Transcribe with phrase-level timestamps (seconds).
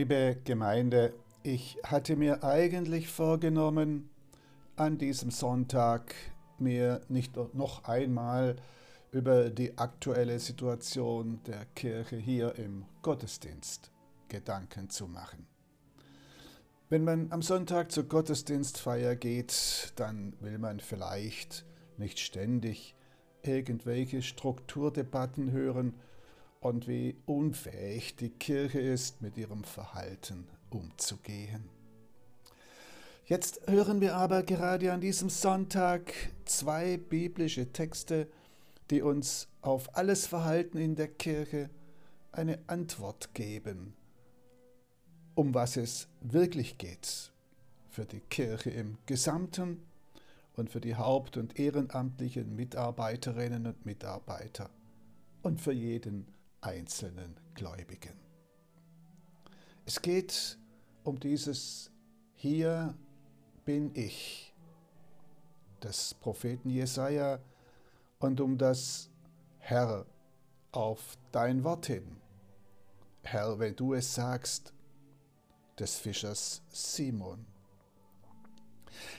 [0.00, 1.12] Liebe Gemeinde,
[1.42, 4.08] ich hatte mir eigentlich vorgenommen,
[4.74, 6.14] an diesem Sonntag
[6.58, 8.56] mir nicht noch einmal
[9.12, 13.90] über die aktuelle Situation der Kirche hier im Gottesdienst
[14.28, 15.46] Gedanken zu machen.
[16.88, 21.66] Wenn man am Sonntag zur Gottesdienstfeier geht, dann will man vielleicht
[21.98, 22.96] nicht ständig
[23.42, 25.92] irgendwelche Strukturdebatten hören
[26.60, 31.64] und wie unfähig die Kirche ist, mit ihrem Verhalten umzugehen.
[33.24, 36.12] Jetzt hören wir aber gerade an diesem Sonntag
[36.44, 38.28] zwei biblische Texte,
[38.90, 41.70] die uns auf alles Verhalten in der Kirche
[42.32, 43.94] eine Antwort geben,
[45.34, 47.30] um was es wirklich geht
[47.88, 49.82] für die Kirche im Gesamten
[50.56, 54.70] und für die haupt- und ehrenamtlichen Mitarbeiterinnen und Mitarbeiter
[55.42, 56.26] und für jeden
[56.60, 58.14] einzelnen Gläubigen.
[59.86, 60.58] Es geht
[61.04, 61.90] um dieses
[62.34, 62.94] Hier
[63.64, 64.54] bin ich
[65.82, 67.40] des Propheten Jesaja
[68.18, 69.10] und um das
[69.58, 70.06] Herr
[70.72, 72.16] auf dein Wort hin.
[73.22, 74.72] Herr, wenn du es sagst,
[75.78, 77.46] des Fischers Simon.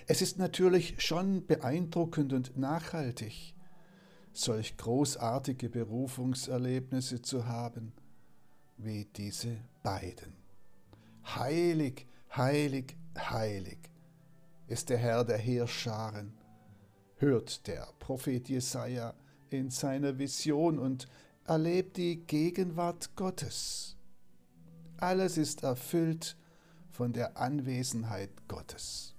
[0.08, 3.55] Es ist natürlich schon beeindruckend und nachhaltig,
[4.34, 7.94] solch großartige Berufungserlebnisse zu haben
[8.78, 10.34] wie diese beiden.
[11.26, 13.80] Heilig, heilig, heilig
[14.68, 16.34] ist der Herr der Heerscharen,
[17.18, 19.14] hört der Prophet Jesaja
[19.50, 21.08] in seiner Vision und
[21.45, 23.98] erlebt die Gegenwart Gottes.
[24.98, 26.38] Alles ist erfüllt
[26.90, 29.16] von der Anwesenheit Gottes.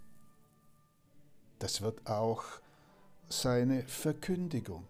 [1.58, 2.44] Das wird auch
[3.28, 4.86] seine Verkündigung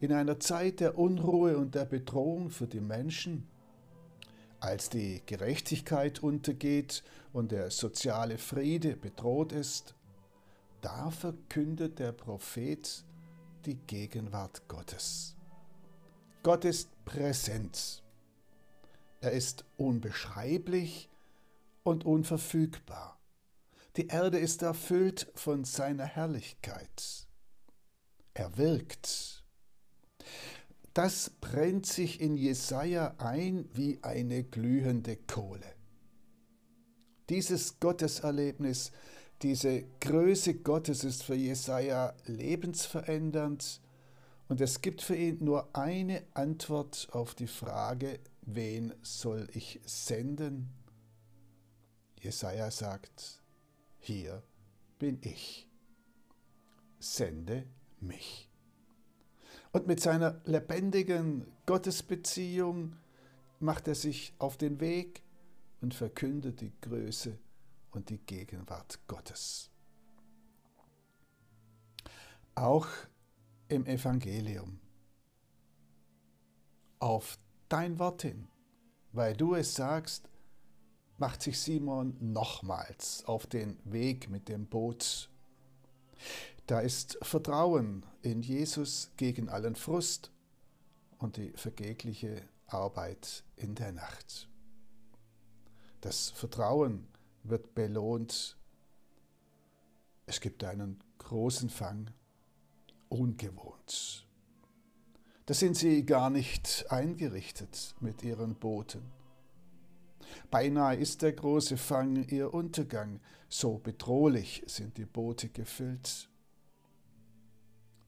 [0.00, 3.48] in einer Zeit der Unruhe und der Bedrohung für die Menschen,
[4.60, 9.94] als die Gerechtigkeit untergeht und der soziale Friede bedroht ist,
[10.80, 13.04] da verkündet der Prophet
[13.66, 15.36] die Gegenwart Gottes.
[16.42, 18.02] Gott ist präsent.
[19.20, 21.10] Er ist unbeschreiblich
[21.82, 23.18] und unverfügbar.
[23.96, 27.26] Die Erde ist erfüllt von seiner Herrlichkeit.
[28.34, 29.37] Er wirkt
[30.94, 35.74] das brennt sich in Jesaja ein wie eine glühende Kohle.
[37.28, 38.90] Dieses Gotteserlebnis,
[39.42, 43.80] diese Größe Gottes ist für Jesaja lebensverändernd
[44.48, 50.70] und es gibt für ihn nur eine Antwort auf die Frage, wen soll ich senden?
[52.20, 53.42] Jesaja sagt:
[53.98, 54.42] Hier
[54.98, 55.68] bin ich.
[56.98, 57.66] Sende
[58.00, 58.47] mich.
[59.72, 62.96] Und mit seiner lebendigen Gottesbeziehung
[63.60, 65.22] macht er sich auf den Weg
[65.80, 67.38] und verkündet die Größe
[67.90, 69.70] und die Gegenwart Gottes.
[72.54, 72.88] Auch
[73.68, 74.80] im Evangelium.
[76.98, 78.48] Auf dein Wort hin,
[79.12, 80.28] weil du es sagst,
[81.18, 85.28] macht sich Simon nochmals auf den Weg mit dem Boot.
[86.66, 90.30] Da ist Vertrauen in Jesus gegen allen Frust
[91.18, 94.48] und die vergebliche Arbeit in der Nacht.
[96.00, 97.08] Das Vertrauen
[97.42, 98.56] wird belohnt.
[100.26, 102.10] Es gibt einen großen Fang,
[103.08, 104.26] ungewohnt.
[105.46, 109.17] Da sind sie gar nicht eingerichtet mit ihren Booten.
[110.50, 116.28] Beinahe ist der große Fang ihr Untergang, so bedrohlich sind die Boote gefüllt.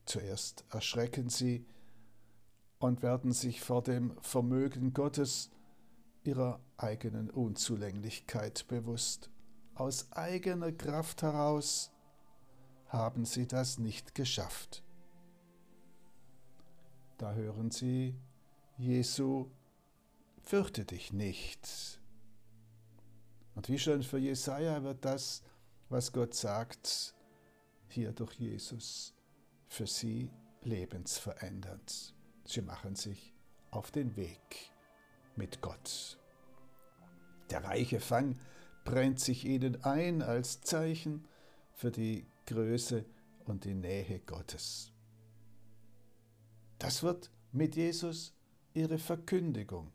[0.05, 1.65] Zuerst erschrecken sie
[2.79, 5.51] und werden sich vor dem Vermögen Gottes
[6.23, 9.29] ihrer eigenen Unzulänglichkeit bewusst.
[9.75, 11.91] Aus eigener Kraft heraus
[12.87, 14.83] haben sie das nicht geschafft.
[17.17, 18.15] Da hören sie
[18.77, 19.49] Jesu,
[20.41, 21.90] fürchte dich nicht.
[23.55, 25.43] Und wie schon für Jesaja wird das,
[25.89, 27.13] was Gott sagt,
[27.89, 29.13] hier durch Jesus
[29.67, 30.29] für sie
[30.63, 32.13] lebensverändernd.
[32.45, 33.33] Sie machen sich
[33.71, 34.71] auf den Weg
[35.35, 36.17] mit Gott.
[37.49, 38.37] Der reiche Fang
[38.85, 41.27] brennt sich ihnen ein als Zeichen
[41.73, 43.05] für die Größe
[43.45, 44.91] und die Nähe Gottes.
[46.79, 48.33] Das wird mit Jesus
[48.73, 49.91] ihre Verkündigung.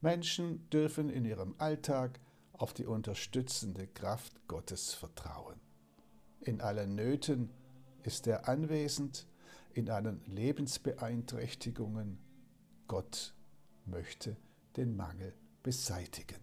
[0.00, 2.20] Menschen dürfen in ihrem Alltag
[2.58, 5.58] auf die unterstützende Kraft Gottes vertrauen.
[6.40, 7.50] In allen Nöten
[8.02, 9.26] ist er anwesend
[9.72, 12.18] in allen Lebensbeeinträchtigungen.
[12.86, 13.34] Gott
[13.86, 14.36] möchte
[14.76, 16.40] den Mangel beseitigen.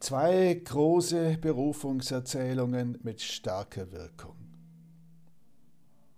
[0.00, 4.36] Zwei große Berufungserzählungen mit starker Wirkung.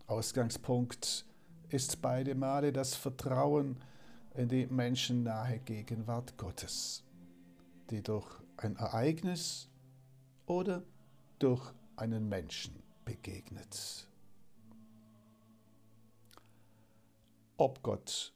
[0.07, 1.25] Ausgangspunkt
[1.71, 3.77] ist beide Male das Vertrauen
[4.35, 7.03] in die menschennahe Gegenwart Gottes,
[7.91, 8.27] die durch
[8.57, 9.69] ein Ereignis
[10.47, 10.83] oder
[11.39, 14.09] durch einen Menschen begegnet.
[17.57, 18.33] Ob Gott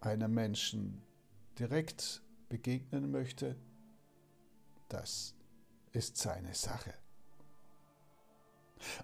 [0.00, 1.02] einem Menschen
[1.58, 3.56] direkt begegnen möchte,
[4.88, 5.34] das
[5.92, 6.94] ist seine Sache.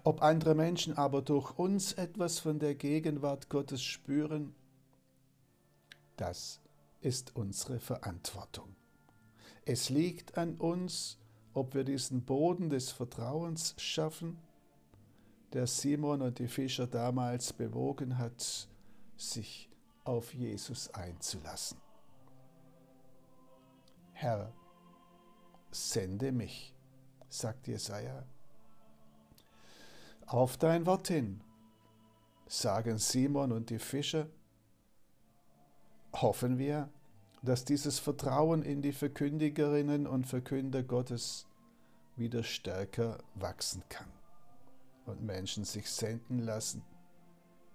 [0.03, 4.55] Ob andere Menschen aber durch uns etwas von der Gegenwart Gottes spüren,
[6.15, 6.61] das
[7.01, 8.75] ist unsere Verantwortung.
[9.65, 11.17] Es liegt an uns,
[11.53, 14.37] ob wir diesen Boden des Vertrauens schaffen,
[15.53, 18.67] der Simon und die Fischer damals bewogen hat,
[19.17, 19.69] sich
[20.03, 21.79] auf Jesus einzulassen.
[24.13, 24.53] Herr,
[25.71, 26.75] sende mich,
[27.27, 28.23] sagt Jesaja.
[30.27, 31.41] Auf dein Wort hin,
[32.47, 34.27] sagen Simon und die Fischer.
[36.13, 36.89] Hoffen wir,
[37.45, 41.47] dass dieses Vertrauen in die Verkündigerinnen und Verkünder Gottes
[42.15, 44.11] wieder stärker wachsen kann
[45.05, 46.83] und Menschen sich senden lassen,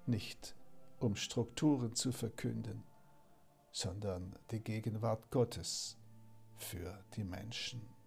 [0.07, 0.57] nicht
[0.99, 2.83] um Strukturen zu verkünden,
[3.71, 5.97] sondern die Gegenwart Gottes
[6.57, 8.00] für die Menschen.